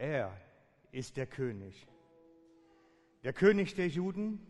[0.00, 0.34] Er
[0.92, 1.86] ist der König.
[3.22, 4.40] Der König der Juden,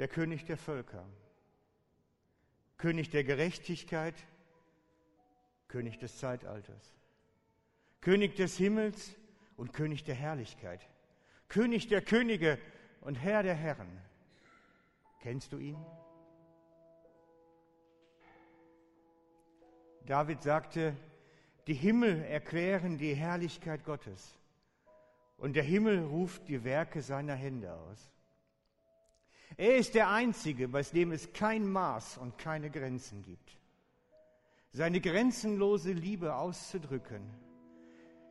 [0.00, 1.08] der König der Völker,
[2.76, 4.16] König der Gerechtigkeit,
[5.68, 6.98] König des Zeitalters,
[8.00, 9.14] König des Himmels
[9.56, 10.84] und König der Herrlichkeit,
[11.48, 12.58] König der Könige
[13.02, 14.02] und Herr der Herren.
[15.20, 15.78] Kennst du ihn?
[20.04, 20.96] David sagte,
[21.70, 24.36] die Himmel erklären die Herrlichkeit Gottes
[25.36, 28.10] und der Himmel ruft die Werke seiner Hände aus.
[29.56, 33.56] Er ist der Einzige, bei dem es kein Maß und keine Grenzen gibt.
[34.72, 37.22] Seine grenzenlose Liebe auszudrücken.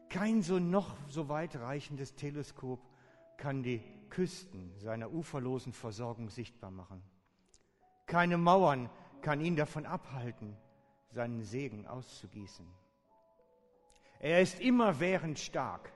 [0.10, 2.82] Kein so noch so weit reichendes Teleskop
[3.38, 7.02] kann die Küsten seiner uferlosen Versorgung sichtbar machen.
[8.06, 8.90] Keine Mauern
[9.22, 10.58] kann ihn davon abhalten,
[11.10, 12.68] seinen Segen auszugießen.
[14.22, 15.94] Er ist immerwährend stark,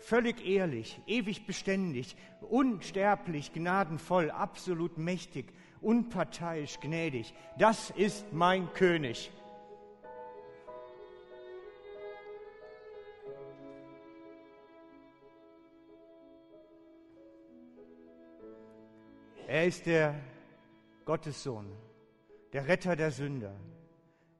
[0.00, 7.32] völlig ehrlich, ewig beständig, unsterblich, gnadenvoll, absolut mächtig, unparteiisch, gnädig.
[7.56, 9.30] Das ist mein König.
[19.46, 20.14] Er ist der
[21.04, 21.70] Gottessohn,
[22.52, 23.54] der Retter der Sünder.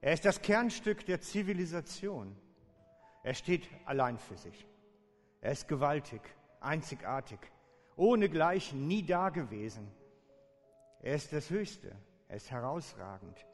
[0.01, 2.37] Er ist das Kernstück der Zivilisation.
[3.23, 4.67] Er steht allein für sich.
[5.41, 6.21] Er ist gewaltig,
[6.61, 7.39] einzigartig,
[7.97, 9.89] ohne Gleichen, nie dagewesen.
[11.01, 11.95] Er ist das Höchste,
[12.29, 13.47] er ist herausragend.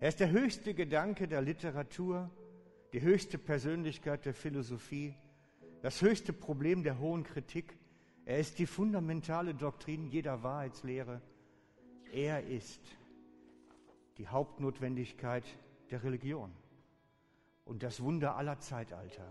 [0.00, 2.30] Er ist der höchste Gedanke der Literatur,
[2.92, 5.14] die höchste Persönlichkeit der Philosophie,
[5.82, 7.76] das höchste Problem der hohen Kritik.
[8.24, 11.20] Er ist die fundamentale Doktrin jeder Wahrheitslehre.
[12.12, 12.80] Er ist
[14.18, 15.44] die Hauptnotwendigkeit
[15.90, 16.52] der Religion
[17.64, 19.26] und das Wunder aller Zeitalter.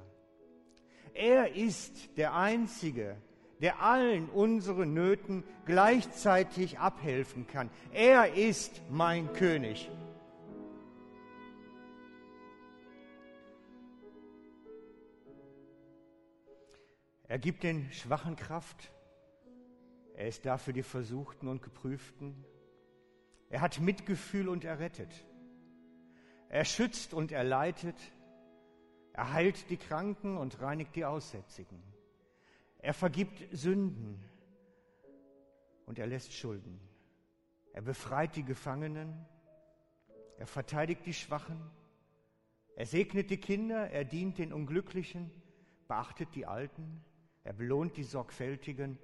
[1.14, 3.18] Er ist der Einzige,
[3.62, 7.70] der allen unseren Nöten gleichzeitig abhelfen kann.
[7.92, 9.90] Er ist mein König.
[17.28, 18.92] Er gibt den Schwachen Kraft.
[20.16, 22.46] Er ist da für die Versuchten und Geprüften.
[23.50, 25.26] Er hat Mitgefühl und er rettet.
[26.50, 27.96] Er schützt und er leitet.
[29.14, 31.82] Er heilt die Kranken und reinigt die Aussätzigen.
[32.80, 34.20] Er vergibt Sünden
[35.86, 36.80] und er lässt Schulden.
[37.74, 39.26] Er befreit die Gefangenen.
[40.38, 41.60] Er verteidigt die Schwachen.
[42.76, 43.90] Er segnet die Kinder.
[43.92, 45.32] Er dient den Unglücklichen,
[45.88, 47.04] beachtet die Alten.
[47.44, 48.98] Er belohnt die Sorgfältigen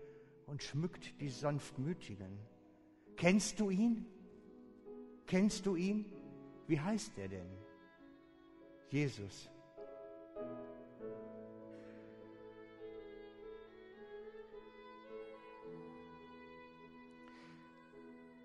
[0.47, 2.39] und schmückt die Sanftmütigen.
[3.15, 4.05] Kennst du ihn?
[5.27, 6.05] Kennst du ihn?
[6.67, 7.49] Wie heißt er denn?
[8.89, 9.49] Jesus.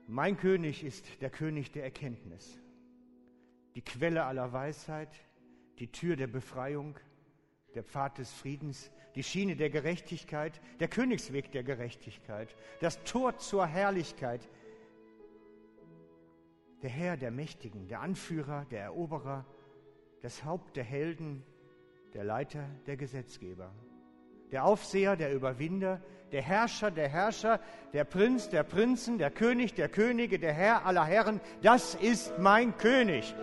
[0.07, 2.61] Mein König ist der König der Erkenntnis,
[3.75, 5.11] die Quelle aller Weisheit,
[5.81, 6.97] die Tür der Befreiung,
[7.75, 13.67] der Pfad des Friedens, die Schiene der Gerechtigkeit, der Königsweg der Gerechtigkeit, das Tor zur
[13.67, 14.49] Herrlichkeit,
[16.83, 19.45] der Herr der Mächtigen, der Anführer, der Eroberer,
[20.23, 21.43] das Haupt der Helden,
[22.15, 23.75] der Leiter der Gesetzgeber,
[24.53, 26.01] der Aufseher, der Überwinder,
[26.33, 27.61] der Herrscher der Herrscher,
[27.93, 32.77] der Prinz der Prinzen, der König der Könige, der Herr aller Herren, das ist mein
[32.77, 33.35] König.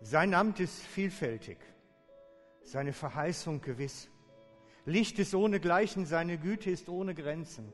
[0.00, 1.58] Sein Amt ist vielfältig
[2.64, 4.08] seine Verheißung gewiss.
[4.84, 7.72] Licht ist ohne Gleichen, seine Güte ist ohne Grenzen,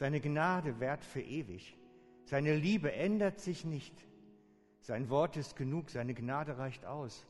[0.00, 1.76] seine Gnade währt für ewig,
[2.24, 3.92] seine Liebe ändert sich nicht,
[4.80, 7.26] sein Wort ist genug, seine Gnade reicht aus.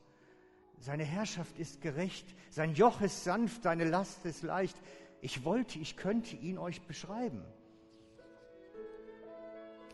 [0.78, 4.80] Seine Herrschaft ist gerecht, sein Joch ist sanft, seine Last ist leicht.
[5.20, 7.42] Ich wollte, ich könnte ihn euch beschreiben.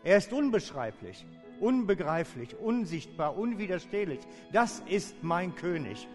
[0.03, 1.25] Er ist unbeschreiblich,
[1.59, 4.19] unbegreiflich, unsichtbar, unwiderstehlich.
[4.53, 6.07] Das ist mein König.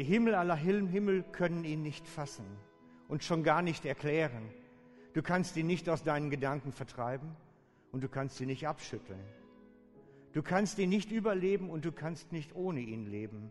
[0.00, 2.46] Die Himmel aller Himmel können ihn nicht fassen
[3.08, 4.48] und schon gar nicht erklären.
[5.12, 7.36] Du kannst ihn nicht aus deinen Gedanken vertreiben
[7.92, 9.20] und du kannst ihn nicht abschütteln.
[10.32, 13.50] Du kannst ihn nicht überleben und du kannst nicht ohne ihn leben.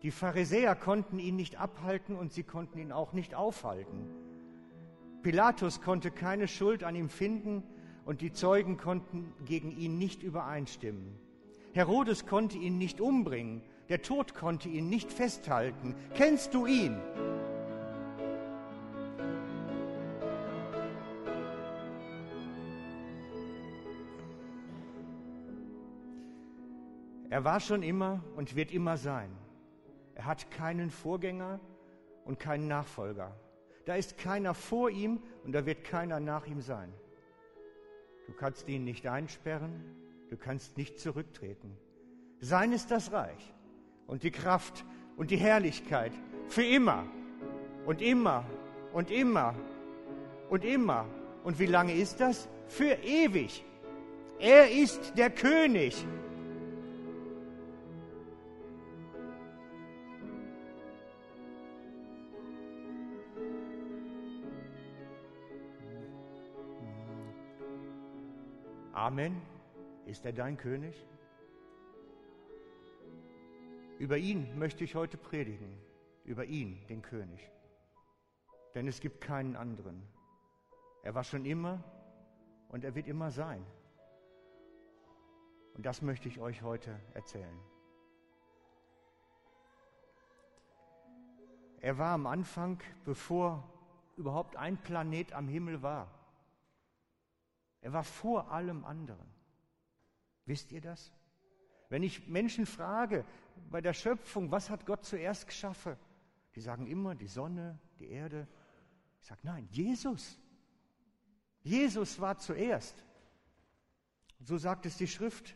[0.00, 4.06] Die Pharisäer konnten ihn nicht abhalten und sie konnten ihn auch nicht aufhalten.
[5.20, 7.62] Pilatus konnte keine Schuld an ihm finden
[8.06, 11.18] und die Zeugen konnten gegen ihn nicht übereinstimmen.
[11.74, 13.60] Herodes konnte ihn nicht umbringen.
[13.90, 15.96] Der Tod konnte ihn nicht festhalten.
[16.14, 16.96] Kennst du ihn?
[27.30, 29.36] Er war schon immer und wird immer sein.
[30.14, 31.58] Er hat keinen Vorgänger
[32.24, 33.34] und keinen Nachfolger.
[33.86, 36.92] Da ist keiner vor ihm und da wird keiner nach ihm sein.
[38.28, 39.82] Du kannst ihn nicht einsperren,
[40.28, 41.76] du kannst nicht zurücktreten.
[42.38, 43.52] Sein ist das Reich
[44.10, 44.84] und die Kraft
[45.16, 46.12] und die Herrlichkeit
[46.48, 47.06] für immer
[47.86, 48.44] und immer
[48.92, 49.54] und immer
[50.50, 51.06] und immer.
[51.44, 52.48] Und wie lange ist das?
[52.66, 53.64] Für ewig.
[54.40, 56.04] Er ist der König
[68.92, 69.40] Amen.
[70.06, 70.94] Ist er dein König?
[74.00, 75.78] Über ihn möchte ich heute predigen,
[76.24, 77.52] über ihn, den König.
[78.74, 80.02] Denn es gibt keinen anderen.
[81.02, 81.84] Er war schon immer
[82.70, 83.62] und er wird immer sein.
[85.74, 87.60] Und das möchte ich euch heute erzählen.
[91.82, 93.70] Er war am Anfang, bevor
[94.16, 96.08] überhaupt ein Planet am Himmel war.
[97.82, 99.28] Er war vor allem anderen.
[100.46, 101.12] Wisst ihr das?
[101.90, 103.24] Wenn ich Menschen frage
[103.68, 105.96] bei der Schöpfung, was hat Gott zuerst geschaffen?
[106.54, 108.48] Die sagen immer die Sonne, die Erde.
[109.20, 110.38] Ich sage, nein, Jesus.
[111.62, 113.04] Jesus war zuerst.
[114.42, 115.54] So sagt es die Schrift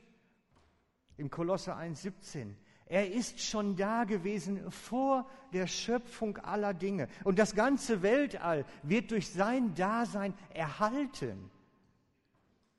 [1.17, 2.55] im Kolosse 1,17.
[2.87, 7.09] Er ist schon da gewesen vor der Schöpfung aller Dinge.
[7.23, 11.51] Und das ganze Weltall wird durch sein Dasein erhalten.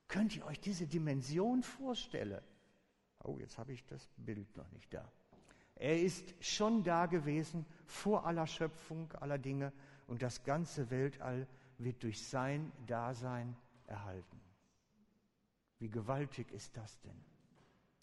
[0.08, 2.42] Könnt ihr euch diese Dimension vorstellen?
[3.26, 5.12] Oh, jetzt habe ich das Bild noch nicht da.
[5.76, 9.74] Er ist schon da gewesen vor aller Schöpfung aller Dinge
[10.08, 13.58] und das ganze Weltall wird durch sein Dasein
[13.88, 14.40] erhalten.
[15.80, 17.20] Wie gewaltig ist das denn?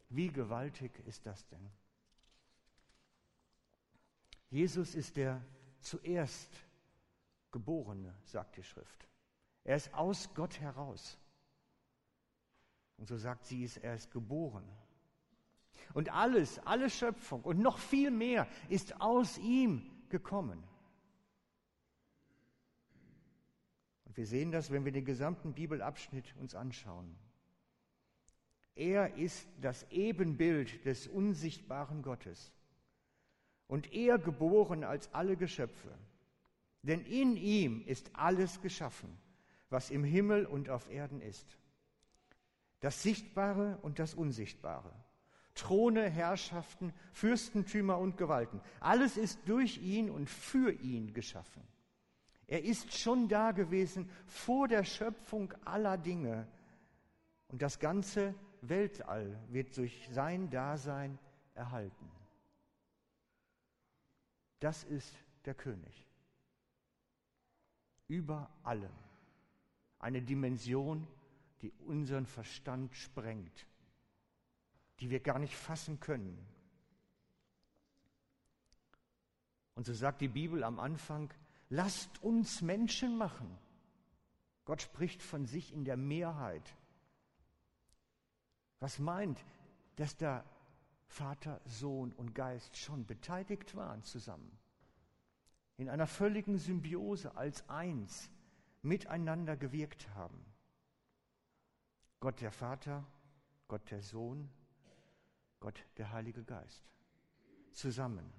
[0.08, 1.70] Wie gewaltig ist das denn?
[4.50, 5.40] Jesus ist der
[5.78, 6.50] zuerst
[7.52, 9.06] Geborene, sagt die Schrift.
[9.64, 11.19] Er ist aus Gott heraus.
[12.98, 14.64] Und so sagt sie er ist geboren.
[15.94, 20.62] Und alles, alle Schöpfung und noch viel mehr ist aus ihm gekommen.
[24.05, 27.17] Und wir sehen das, wenn wir den gesamten Bibelabschnitt uns anschauen.
[28.75, 32.53] Er ist das Ebenbild des unsichtbaren Gottes
[33.67, 35.91] und er geboren als alle Geschöpfe.
[36.83, 39.17] Denn in ihm ist alles geschaffen,
[39.69, 41.59] was im Himmel und auf Erden ist
[42.83, 44.93] das Sichtbare und das Unsichtbare.
[45.54, 48.60] Throne, Herrschaften, Fürstentümer und Gewalten.
[48.81, 51.62] Alles ist durch ihn und für ihn geschaffen.
[52.46, 56.46] Er ist schon da gewesen vor der Schöpfung aller Dinge.
[57.49, 61.19] Und das ganze Weltall wird durch sein Dasein
[61.55, 62.10] erhalten.
[64.60, 65.14] Das ist
[65.44, 66.06] der König.
[68.08, 68.93] Über allem.
[69.98, 71.06] Eine Dimension,
[71.62, 73.66] die unseren Verstand sprengt,
[75.02, 76.38] die wir gar nicht fassen können.
[79.74, 81.34] Und so sagt die Bibel am Anfang,
[81.70, 83.58] lasst uns Menschen machen.
[84.65, 86.77] Gott spricht von sich in der Mehrheit.
[88.79, 89.44] Was meint,
[89.96, 90.44] dass da
[91.08, 94.56] Vater, Sohn und Geist schon beteiligt waren zusammen?
[95.79, 98.31] In einer völligen Symbiose als eins
[98.82, 100.44] miteinander gewirkt haben.
[102.20, 103.05] Gott der Vater,
[103.67, 104.48] Gott der Sohn,
[105.62, 106.82] Gott der Heilige Geist.
[107.70, 108.32] Zusammen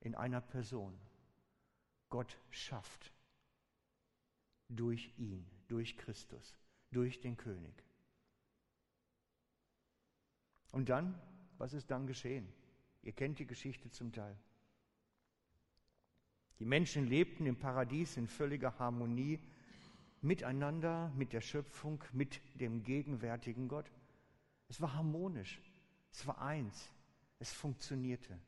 [0.00, 0.94] in einer Person.
[2.10, 3.10] Gott schafft
[4.68, 6.54] durch ihn, durch Christus,
[6.90, 7.82] durch den König.
[10.70, 11.18] Und dann,
[11.56, 12.46] was ist dann geschehen?
[13.02, 14.36] Ihr kennt die Geschichte zum Teil.
[16.58, 19.40] Die Menschen lebten im Paradies in völliger Harmonie
[20.20, 23.90] miteinander, mit der Schöpfung, mit dem gegenwärtigen Gott.
[24.68, 25.58] Es war harmonisch,
[26.14, 26.92] es war eins,
[27.40, 28.38] es funktionierte.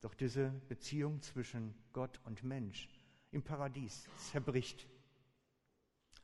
[0.00, 2.88] Doch diese Beziehung zwischen Gott und Mensch
[3.32, 4.86] im Paradies zerbricht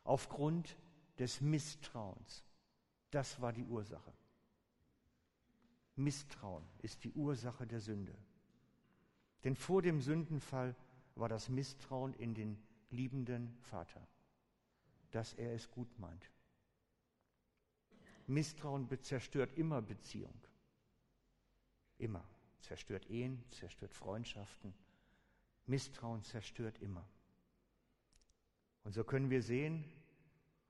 [0.04, 0.76] aufgrund
[1.18, 2.44] des Misstrauens.
[3.10, 4.12] Das war die Ursache.
[5.96, 8.16] Misstrauen ist die Ursache der Sünde.
[9.42, 10.76] Denn vor dem Sündenfall
[11.16, 14.06] war das Misstrauen in den liebenden Vater,
[15.10, 16.30] dass er es gut meint.
[18.26, 20.38] Misstrauen zerstört immer Beziehung.
[21.98, 22.24] Immer.
[22.60, 24.72] Zerstört Ehen, zerstört Freundschaften.
[25.66, 27.06] Misstrauen zerstört immer.
[28.84, 29.84] Und so können wir sehen,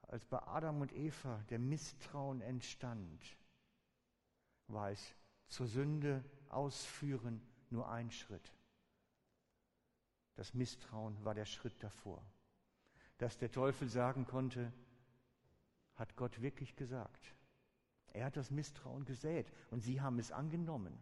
[0.03, 3.25] als bei Adam und Eva der Misstrauen entstand,
[4.69, 5.15] war es
[5.49, 7.41] zur Sünde ausführen
[7.71, 8.53] nur ein Schritt.
[10.35, 12.23] Das Misstrauen war der Schritt davor.
[13.19, 14.73] Dass der Teufel sagen konnte,
[15.95, 17.35] hat Gott wirklich gesagt.
[18.13, 20.99] Er hat das Misstrauen gesät und sie haben es angenommen.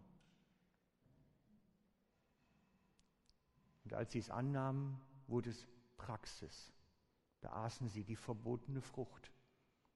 [3.85, 6.73] Und als sie es annahmen, wurde es Praxis.
[7.41, 9.33] Da aßen sie die verbotene Frucht.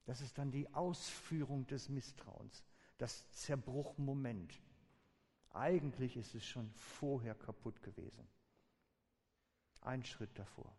[0.07, 2.65] Das ist dann die Ausführung des Misstrauens,
[2.99, 4.61] das Zerbruchmoment.
[5.51, 8.27] Eigentlich ist es schon vorher kaputt gewesen.
[9.81, 10.77] Ein Schritt davor.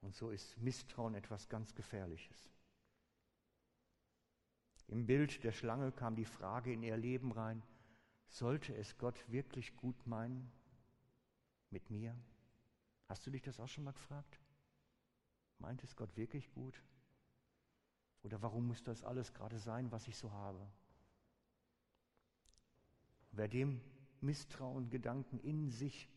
[0.00, 2.48] Und so ist Misstrauen etwas ganz Gefährliches.
[4.88, 7.62] Im Bild der Schlange kam die Frage in ihr Leben rein,
[8.26, 10.50] sollte es Gott wirklich gut meinen
[11.70, 12.16] mit mir?
[13.06, 14.40] Hast du dich das auch schon mal gefragt?
[15.58, 16.82] Meint es Gott wirklich gut?
[18.22, 20.66] Oder warum muss das alles gerade sein, was ich so habe?
[23.32, 23.80] Wer dem
[24.20, 26.08] Misstrauen, Gedanken in sich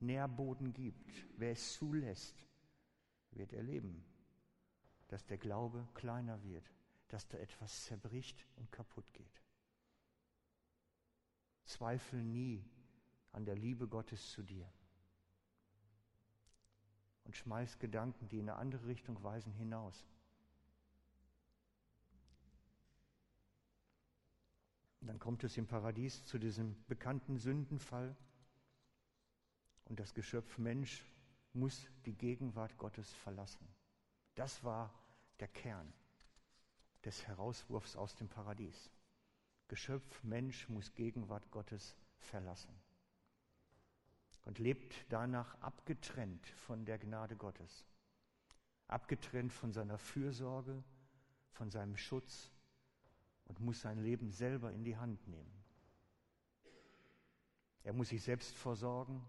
[0.00, 2.44] Nährboden gibt, wer es zulässt,
[3.30, 4.04] wird erleben,
[5.08, 6.70] dass der Glaube kleiner wird,
[7.12, 9.42] dass da etwas zerbricht und kaputt geht.
[11.66, 12.64] Zweifel nie
[13.32, 14.66] an der Liebe Gottes zu dir
[17.24, 20.06] und schmeiß Gedanken, die in eine andere Richtung weisen, hinaus.
[25.00, 28.16] dann kommt es im Paradies zu diesem bekannten Sündenfall
[29.84, 31.04] und das Geschöpf Mensch
[31.52, 33.68] muss die Gegenwart Gottes verlassen.
[34.36, 34.94] Das war
[35.40, 35.92] der Kern
[37.04, 38.90] des Herauswurfs aus dem Paradies.
[39.68, 42.74] Geschöpf Mensch muss Gegenwart Gottes verlassen
[44.44, 47.86] und lebt danach abgetrennt von der Gnade Gottes,
[48.88, 50.82] abgetrennt von seiner Fürsorge,
[51.52, 52.50] von seinem Schutz
[53.46, 55.62] und muss sein Leben selber in die Hand nehmen.
[57.84, 59.28] Er muss sich selbst versorgen,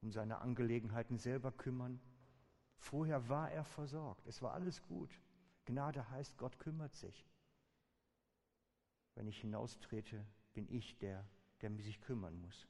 [0.00, 2.00] um seine Angelegenheiten selber kümmern.
[2.78, 5.10] Vorher war er versorgt, es war alles gut.
[5.64, 7.26] Gnade heißt, Gott kümmert sich.
[9.14, 11.26] Wenn ich hinaustrete, bin ich der,
[11.60, 12.66] der sich kümmern muss.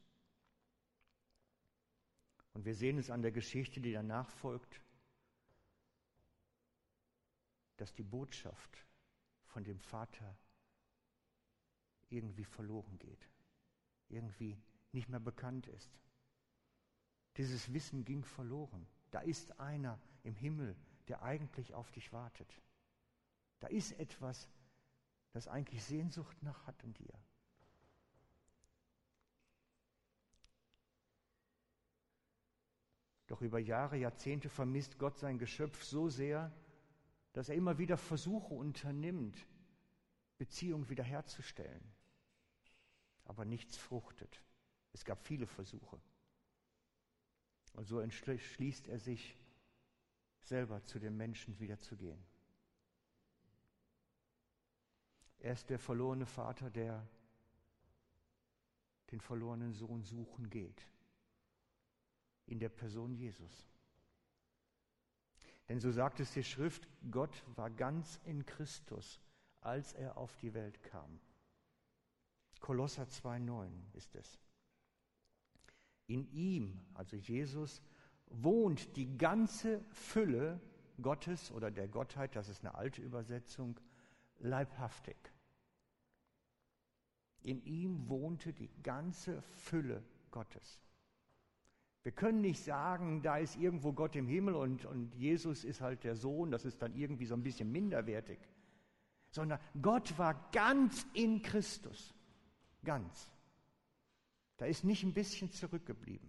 [2.53, 4.81] Und wir sehen es an der Geschichte, die danach folgt,
[7.77, 8.85] dass die Botschaft
[9.47, 10.37] von dem Vater
[12.11, 13.29] irgendwie verloren geht,
[14.09, 14.61] irgendwie
[14.93, 15.91] nicht mehr bekannt ist.
[17.39, 18.87] Dieses Wissen ging verloren.
[19.11, 20.77] Da ist einer im Himmel,
[21.09, 22.61] der eigentlich auf dich wartet.
[23.63, 24.49] Da ist etwas,
[25.31, 27.15] das eigentlich Sehnsucht nach hat in dir.
[33.29, 36.53] Doch über Jahre, Jahrzehnte vermisst Gott sein Geschöpf so sehr,
[37.35, 39.47] dass er immer wieder Versuche unternimmt,
[40.39, 41.95] Beziehung wiederherzustellen.
[43.27, 44.43] Aber nichts fruchtet.
[44.93, 46.03] Es gab viele Versuche.
[47.75, 49.39] Und so entschließt er sich,
[50.41, 52.32] selber zu den Menschen wieder zu gehen.
[55.43, 57.05] Er ist der verlorene Vater, der
[59.11, 60.89] den verlorenen Sohn suchen geht
[62.47, 63.69] in der Person Jesus.
[65.69, 69.21] Denn so sagt es die Schrift, Gott war ganz in Christus,
[69.61, 71.19] als er auf die Welt kam.
[72.61, 74.39] Kolosser 2.9 ist es.
[76.07, 77.83] In ihm, also Jesus,
[78.27, 80.61] wohnt die ganze Fülle
[81.01, 83.81] Gottes oder der Gottheit, das ist eine alte Übersetzung,
[84.43, 85.17] leibhaftig.
[87.43, 90.81] In ihm wohnte die ganze Fülle Gottes.
[92.03, 96.05] Wir können nicht sagen, da ist irgendwo Gott im Himmel und, und Jesus ist halt
[96.05, 98.39] der Sohn, das ist dann irgendwie so ein bisschen minderwertig.
[99.31, 102.15] Sondern Gott war ganz in Christus.
[102.85, 103.31] Ganz.
[104.57, 106.29] Da ist nicht ein bisschen zurückgeblieben.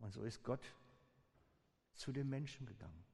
[0.00, 0.64] Und so ist Gott
[1.94, 3.04] zu den Menschen gegangen.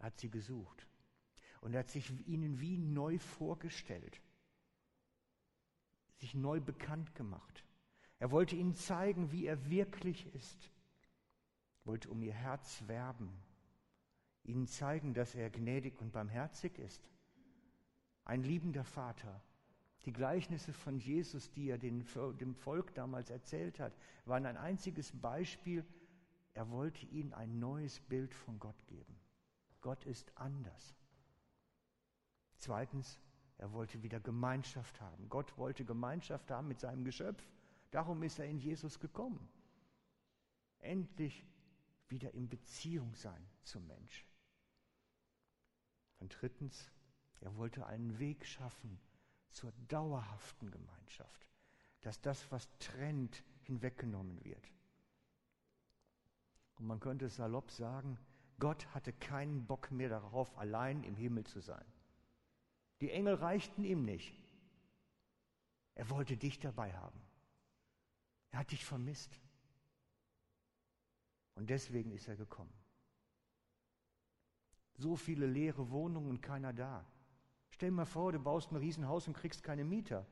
[0.00, 0.86] Er hat sie gesucht.
[1.60, 4.20] Und er hat sich ihnen wie neu vorgestellt,
[6.16, 7.64] sich neu bekannt gemacht.
[8.18, 10.70] Er wollte ihnen zeigen, wie er wirklich ist,
[11.84, 13.30] wollte um ihr Herz werben,
[14.42, 17.02] ihnen zeigen, dass er gnädig und barmherzig ist,
[18.24, 19.42] ein liebender Vater.
[20.06, 22.06] Die Gleichnisse von Jesus, die er dem
[22.54, 23.92] Volk damals erzählt hat,
[24.24, 25.84] waren ein einziges Beispiel.
[26.54, 29.20] Er wollte ihnen ein neues Bild von Gott geben.
[29.80, 30.94] Gott ist anders.
[32.58, 33.18] Zweitens,
[33.56, 35.28] er wollte wieder Gemeinschaft haben.
[35.28, 37.42] Gott wollte Gemeinschaft haben mit seinem Geschöpf.
[37.90, 39.48] Darum ist er in Jesus gekommen.
[40.78, 41.46] Endlich
[42.08, 44.26] wieder in Beziehung sein zum Mensch.
[46.18, 46.90] Und drittens,
[47.40, 49.00] er wollte einen Weg schaffen
[49.48, 51.46] zur dauerhaften Gemeinschaft,
[52.02, 54.72] dass das, was trennt, hinweggenommen wird.
[56.76, 58.18] Und man könnte salopp sagen,
[58.60, 61.84] Gott hatte keinen Bock mehr darauf, allein im Himmel zu sein.
[63.00, 64.38] Die Engel reichten ihm nicht.
[65.94, 67.20] Er wollte dich dabei haben.
[68.52, 69.40] Er hat dich vermisst.
[71.54, 72.72] Und deswegen ist er gekommen.
[74.94, 77.06] So viele leere Wohnungen und keiner da.
[77.70, 80.26] Stell dir mal vor, du baust ein Riesenhaus und kriegst keine Mieter.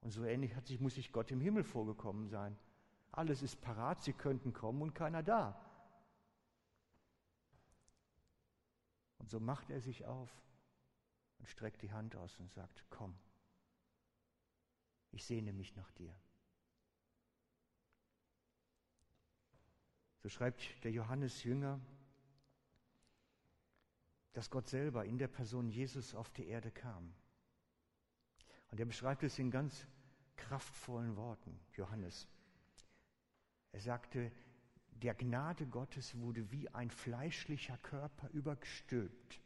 [0.00, 2.56] Und so ähnlich hat sich, muss sich Gott im Himmel vorgekommen sein.
[3.12, 5.69] Alles ist parat, sie könnten kommen und keiner da.
[9.20, 10.30] Und so macht er sich auf
[11.38, 13.14] und streckt die Hand aus und sagt, komm,
[15.12, 16.14] ich sehne mich nach dir.
[20.22, 21.80] So schreibt der Johannes Jünger,
[24.32, 27.14] dass Gott selber in der Person Jesus auf die Erde kam.
[28.70, 29.86] Und er beschreibt es in ganz
[30.36, 32.26] kraftvollen Worten, Johannes.
[33.72, 34.32] Er sagte,
[35.00, 39.40] der Gnade Gottes wurde wie ein fleischlicher Körper übergestülpt.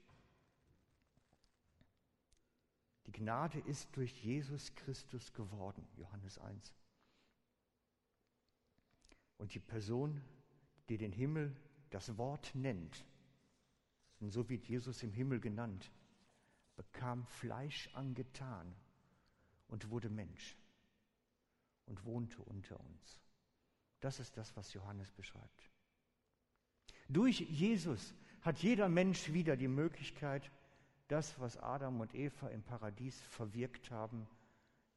[3.06, 6.74] Die Gnade ist durch Jesus Christus geworden, Johannes 1.
[9.38, 10.20] Und die Person,
[10.88, 11.54] die den Himmel
[11.90, 13.04] das Wort nennt,
[14.20, 15.92] und so wird Jesus im Himmel genannt,
[16.76, 18.74] bekam Fleisch angetan
[19.68, 20.56] und wurde Mensch
[21.86, 23.23] und wohnte unter uns.
[24.04, 25.70] Das ist das, was Johannes beschreibt.
[27.08, 30.50] Durch Jesus hat jeder Mensch wieder die Möglichkeit,
[31.08, 34.28] das, was Adam und Eva im Paradies verwirkt haben,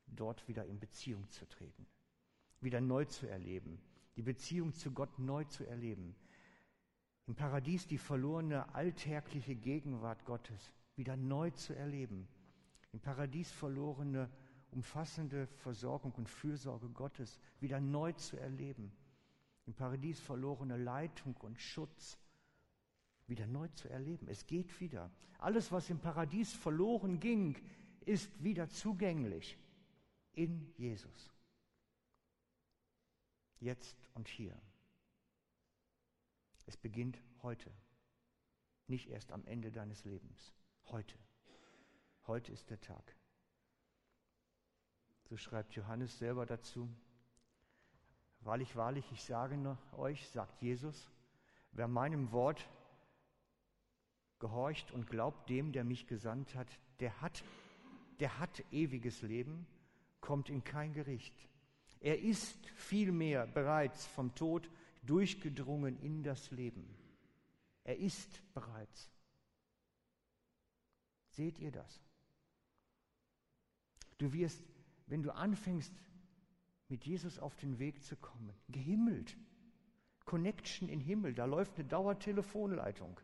[0.08, 1.88] dort wieder in Beziehung zu treten,
[2.60, 3.80] wieder neu zu erleben,
[4.18, 6.14] die Beziehung zu Gott neu zu erleben.
[7.28, 12.28] Im Paradies die verlorene alltägliche Gegenwart Gottes wieder neu zu erleben.
[12.92, 14.30] Im Paradies verlorene
[14.78, 18.92] umfassende Versorgung und Fürsorge Gottes wieder neu zu erleben.
[19.66, 22.20] Im Paradies verlorene Leitung und Schutz
[23.26, 24.28] wieder neu zu erleben.
[24.28, 25.10] Es geht wieder.
[25.40, 27.58] Alles, was im Paradies verloren ging,
[28.06, 29.58] ist wieder zugänglich
[30.34, 31.34] in Jesus.
[33.60, 34.62] Jetzt und hier.
[36.68, 37.72] Es beginnt heute,
[38.86, 40.54] nicht erst am Ende deines Lebens.
[40.86, 41.18] Heute.
[42.28, 43.17] Heute ist der Tag.
[45.30, 46.90] So schreibt Johannes selber dazu.
[48.40, 51.10] Wahrlich, wahrlich, ich sage euch, sagt Jesus,
[51.74, 52.70] wer meinem Wort
[54.40, 57.44] gehorcht und glaubt dem, der mich gesandt hat, der hat,
[58.22, 59.68] der hat ewiges Leben,
[60.22, 61.34] kommt in kein Gericht.
[62.00, 64.70] Er ist vielmehr bereits vom Tod
[65.04, 66.88] durchgedrungen in das Leben.
[67.84, 69.12] Er ist bereits.
[71.32, 72.02] Seht ihr das?
[74.18, 74.64] Du wirst,
[75.08, 75.94] wenn du anfängst,
[76.90, 79.38] mit Jesus auf den Weg zu kommen, gehimmelt.
[80.26, 83.20] Connection in Himmel, da läuft eine Dauertelefonleitung.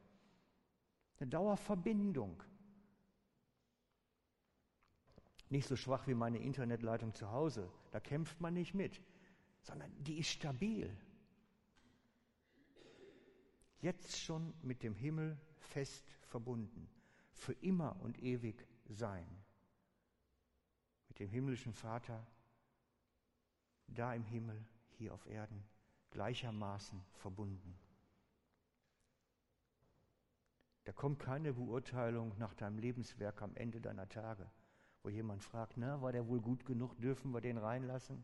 [1.19, 2.41] Eine Dauerverbindung.
[5.49, 9.01] Nicht so schwach wie meine Internetleitung zu Hause, da kämpft man nicht mit,
[9.61, 10.95] sondern die ist stabil.
[13.81, 16.89] Jetzt schon mit dem Himmel fest verbunden,
[17.33, 19.27] für immer und ewig sein.
[21.23, 22.27] Dem himmlischen Vater,
[23.87, 24.61] da im Himmel,
[24.97, 25.63] hier auf Erden,
[26.11, 27.79] gleichermaßen verbunden.
[30.83, 34.51] Da kommt keine Beurteilung nach deinem Lebenswerk am Ende deiner Tage,
[35.01, 38.21] wo jemand fragt, na, war der wohl gut genug, dürfen wir den reinlassen?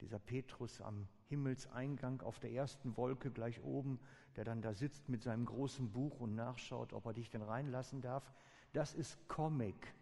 [0.00, 4.00] Dieser Petrus am Himmelseingang auf der ersten Wolke gleich oben,
[4.34, 8.00] der dann da sitzt mit seinem großen Buch und nachschaut, ob er dich denn reinlassen
[8.00, 8.32] darf,
[8.72, 9.94] das ist Comic.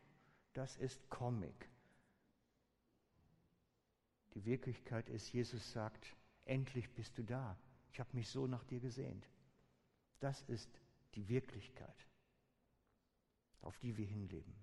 [0.53, 1.69] Das ist Comic.
[4.37, 7.57] Die Wirklichkeit ist, Jesus sagt, endlich bist du da.
[7.91, 9.27] Ich habe mich so nach dir gesehnt.
[10.21, 10.69] Das ist
[11.15, 12.07] die Wirklichkeit,
[13.63, 14.55] auf die wir hinleben.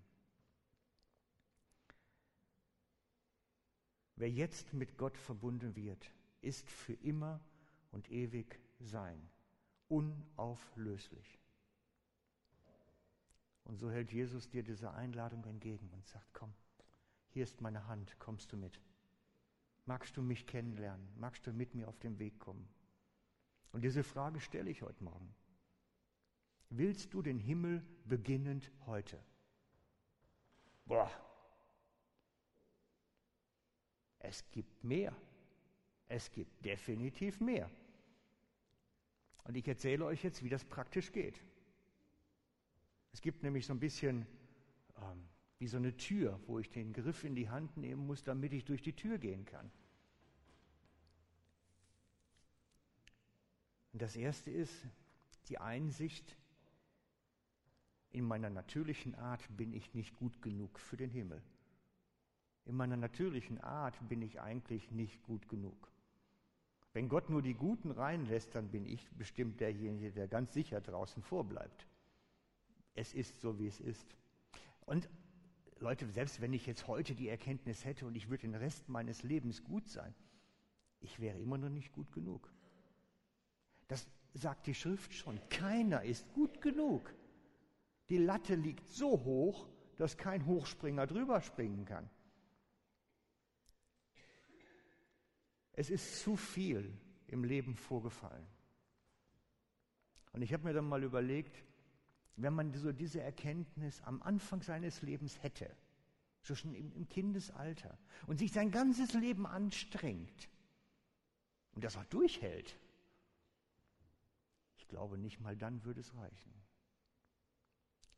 [4.16, 6.08] Wer jetzt mit Gott verbunden wird,
[6.42, 7.40] ist für immer
[7.92, 9.28] und ewig sein,
[9.88, 11.40] unauflöslich.
[13.64, 16.54] Und so hält Jesus dir diese Einladung entgegen und sagt, komm,
[17.30, 18.80] hier ist meine Hand, kommst du mit?
[19.86, 21.08] Magst du mich kennenlernen?
[21.18, 22.68] Magst du mit mir auf den Weg kommen?
[23.72, 25.34] Und diese Frage stelle ich heute Morgen.
[26.70, 29.20] Willst du den Himmel beginnend heute?
[30.86, 31.12] Boah.
[34.20, 35.16] Es gibt mehr.
[36.08, 37.70] Es gibt definitiv mehr.
[39.44, 41.42] Und ich erzähle euch jetzt, wie das praktisch geht.
[43.12, 44.26] Es gibt nämlich so ein bisschen
[44.98, 45.28] ähm,
[45.64, 48.66] wie so eine Tür, wo ich den Griff in die Hand nehmen muss, damit ich
[48.66, 49.72] durch die Tür gehen kann.
[53.94, 54.76] Und das erste ist
[55.48, 56.36] die Einsicht,
[58.12, 61.42] in meiner natürlichen Art bin ich nicht gut genug für den Himmel.
[62.66, 65.90] In meiner natürlichen Art bin ich eigentlich nicht gut genug.
[66.92, 71.24] Wenn Gott nur die Guten reinlässt, dann bin ich bestimmt derjenige, der ganz sicher draußen
[71.24, 71.88] vorbleibt.
[72.96, 74.18] Es ist so, wie es ist.
[74.86, 75.08] Und
[75.80, 79.24] Leute, selbst wenn ich jetzt heute die Erkenntnis hätte und ich würde den Rest meines
[79.24, 80.14] Lebens gut sein,
[81.00, 82.52] ich wäre immer noch nicht gut genug.
[83.88, 85.40] Das sagt die Schrift schon.
[85.50, 87.14] Keiner ist gut genug.
[88.10, 92.10] Die Latte liegt so hoch, dass kein Hochspringer drüber springen kann.
[95.74, 96.96] Es ist zu viel
[97.28, 98.46] im Leben vorgefallen.
[100.32, 101.64] Und ich habe mir dann mal überlegt,
[102.36, 105.76] wenn man so diese Erkenntnis am Anfang seines Lebens hätte,
[106.42, 110.50] so schon im, Kindesalter, und sich sein ganzes Leben anstrengt
[111.74, 112.78] und das auch durchhält,
[114.78, 116.54] ich glaube, nicht mal dann würde es reichen.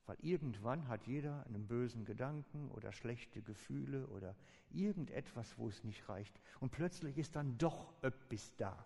[0.06, 4.36] Weil irgendwann hat jeder einen bösen Gedanken oder schlechte Gefühle oder
[4.70, 6.40] irgendetwas, wo es nicht reicht.
[6.60, 8.86] Und plötzlich ist dann doch etwas da.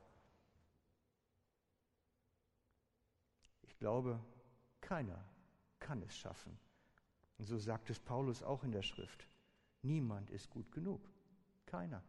[3.63, 4.19] Ich glaube,
[4.81, 5.23] keiner
[5.79, 6.57] kann es schaffen.
[7.37, 9.27] Und so sagt es Paulus auch in der Schrift.
[9.81, 11.09] Niemand ist gut genug.
[11.65, 12.03] Keiner.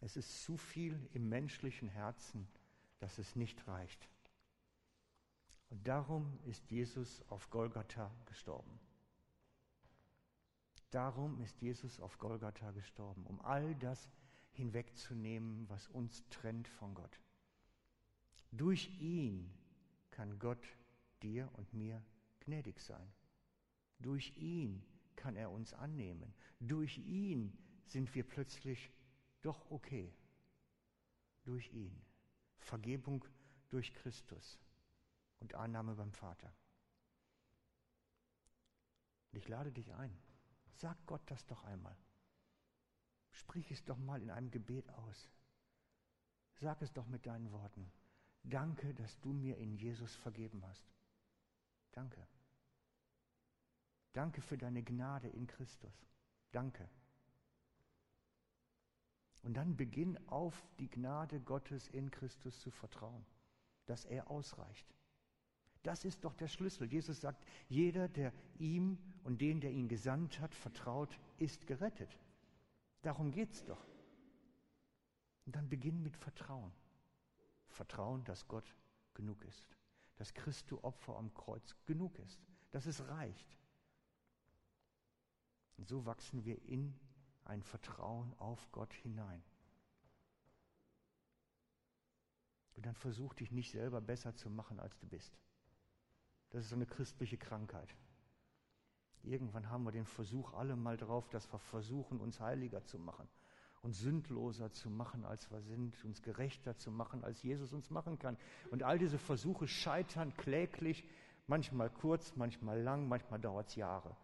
[0.00, 2.48] Es ist zu viel im menschlichen Herzen,
[2.98, 4.08] dass es nicht reicht.
[5.68, 8.80] Und darum ist Jesus auf Golgatha gestorben.
[10.90, 14.08] Darum ist Jesus auf Golgatha gestorben, um all das
[14.52, 17.20] hinwegzunehmen, was uns trennt von Gott.
[18.50, 19.52] Durch ihn
[20.20, 20.68] kann Gott
[21.22, 22.04] dir und mir
[22.40, 23.10] gnädig sein.
[24.00, 24.84] Durch ihn
[25.16, 26.34] kann er uns annehmen.
[26.58, 27.56] Durch ihn
[27.86, 28.92] sind wir plötzlich
[29.40, 30.14] doch okay.
[31.44, 32.04] Durch ihn.
[32.58, 33.24] Vergebung
[33.70, 34.60] durch Christus
[35.38, 36.52] und Annahme beim Vater.
[39.32, 40.14] Und ich lade dich ein.
[40.74, 41.96] Sag Gott das doch einmal.
[43.30, 45.30] Sprich es doch mal in einem Gebet aus.
[46.56, 47.90] Sag es doch mit deinen Worten.
[48.42, 50.84] Danke, dass du mir in Jesus vergeben hast.
[51.92, 52.26] Danke.
[54.12, 56.06] Danke für deine Gnade in Christus.
[56.52, 56.88] Danke.
[59.42, 63.24] Und dann beginn auf die Gnade Gottes in Christus zu vertrauen,
[63.86, 64.86] dass er ausreicht.
[65.82, 66.92] Das ist doch der Schlüssel.
[66.92, 72.18] Jesus sagt, jeder, der ihm und den, der ihn gesandt hat, vertraut, ist gerettet.
[73.02, 73.82] Darum geht es doch.
[75.46, 76.70] Und dann beginn mit Vertrauen.
[77.70, 78.74] Vertrauen, dass Gott
[79.14, 79.66] genug ist.
[80.16, 82.40] Dass Christu Opfer am Kreuz genug ist.
[82.72, 83.56] Dass es reicht.
[85.76, 86.94] Und so wachsen wir in
[87.44, 89.42] ein Vertrauen auf Gott hinein.
[92.76, 95.38] Und dann versuch dich nicht selber besser zu machen, als du bist.
[96.50, 97.94] Das ist so eine christliche Krankheit.
[99.22, 103.28] Irgendwann haben wir den Versuch alle mal drauf, dass wir versuchen, uns heiliger zu machen,
[103.82, 108.18] uns sündloser zu machen, als wir sind, uns gerechter zu machen, als Jesus uns machen
[108.18, 108.36] kann.
[108.70, 111.04] Und all diese Versuche scheitern kläglich,
[111.46, 114.16] manchmal kurz, manchmal lang, manchmal dauert es Jahre.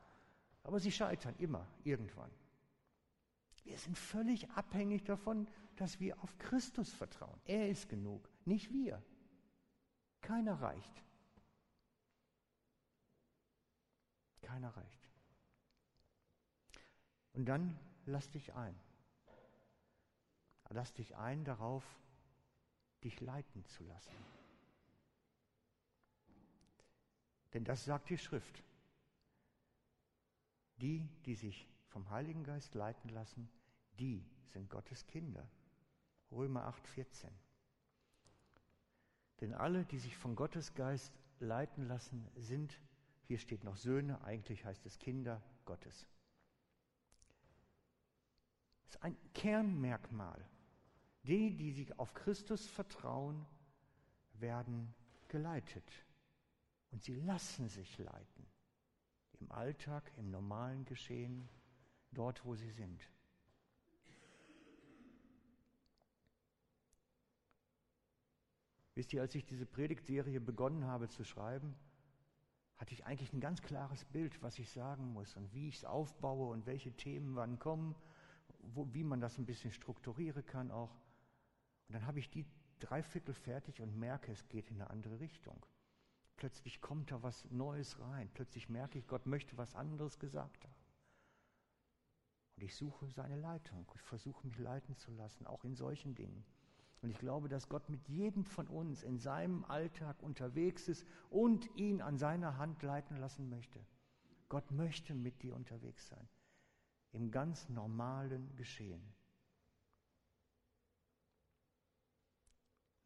[0.62, 2.31] Aber sie scheitern immer, irgendwann.
[3.64, 7.40] Wir sind völlig abhängig davon, dass wir auf Christus vertrauen.
[7.47, 9.03] Er ist genug, nicht wir.
[10.21, 11.03] Keiner reicht.
[14.42, 15.09] Keiner reicht.
[17.33, 18.79] Und dann lass dich ein.
[20.71, 21.85] Lass dich ein darauf,
[23.05, 24.15] dich leiten zu lassen.
[27.55, 28.63] Denn das sagt die Schrift.
[30.77, 33.49] Die, die sich vom Heiligen Geist leiten lassen,
[33.99, 35.49] die sind Gottes Kinder.
[36.31, 37.31] Römer 8, 14.
[39.41, 42.79] Denn alle, die sich von Gottes Geist leiten lassen, sind
[43.27, 46.07] hier steht noch Söhne, eigentlich heißt es Kinder Gottes.
[48.85, 50.49] Das ist ein Kernmerkmal.
[51.27, 53.45] Die, die sich auf Christus vertrauen,
[54.35, 54.95] werden
[55.29, 55.91] geleitet.
[56.93, 58.47] Und sie lassen sich leiten.
[59.41, 61.49] Im Alltag, im normalen Geschehen,
[62.12, 63.03] dort, wo sie sind.
[68.95, 71.75] Wisst ihr, als ich diese Predigtserie begonnen habe zu schreiben,
[72.79, 75.85] hatte ich eigentlich ein ganz klares Bild, was ich sagen muss und wie ich es
[75.85, 77.95] aufbaue und welche Themen wann kommen,
[78.75, 80.95] wo, wie man das ein bisschen strukturieren kann auch.
[81.88, 82.46] Und dann habe ich die
[82.79, 85.64] dreiviertel fertig und merke, es geht in eine andere Richtung.
[86.37, 88.29] Plötzlich kommt da was Neues rein.
[88.35, 90.75] Plötzlich merke ich, Gott möchte was anderes gesagt haben.
[92.57, 93.90] Und ich suche seine Leitung.
[93.94, 96.44] Ich versuche mich leiten zu lassen, auch in solchen Dingen.
[97.03, 101.68] Und ich glaube, dass Gott mit jedem von uns in seinem Alltag unterwegs ist und
[101.77, 103.85] ihn an seiner Hand leiten lassen möchte.
[104.49, 106.29] Gott möchte mit dir unterwegs sein.
[107.12, 109.16] Im ganz normalen Geschehen.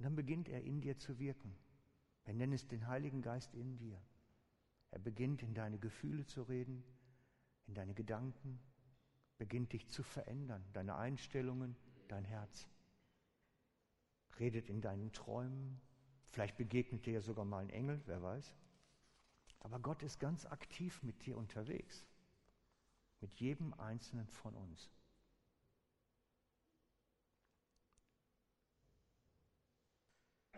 [0.00, 1.54] Und dann beginnt er in dir zu wirken.
[2.24, 4.00] Wir nennen es den Heiligen Geist in dir.
[4.92, 6.82] Er beginnt in deine Gefühle zu reden,
[7.66, 8.58] in deine Gedanken,
[9.36, 11.76] beginnt dich zu verändern, deine Einstellungen,
[12.08, 12.66] dein Herz.
[14.38, 15.78] Redet in deinen Träumen,
[16.30, 18.54] vielleicht begegnet dir ja sogar mal ein Engel, wer weiß.
[19.58, 22.06] Aber Gott ist ganz aktiv mit dir unterwegs,
[23.20, 24.88] mit jedem einzelnen von uns.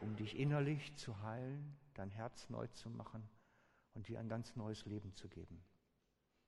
[0.03, 3.29] Um dich innerlich zu heilen, dein Herz neu zu machen
[3.95, 5.62] und dir ein ganz neues Leben zu geben.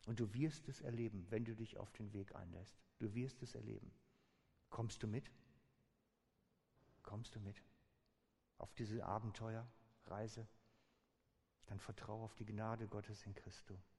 [0.07, 2.77] Und du wirst es erleben, wenn du dich auf den Weg einlässt.
[2.99, 3.91] Du wirst es erleben.
[4.71, 5.31] Kommst du mit?
[7.03, 7.63] Kommst du mit
[8.59, 10.47] auf diese Abenteuerreise?
[11.67, 13.94] Dann vertraue auf die Gnade Gottes in Christus.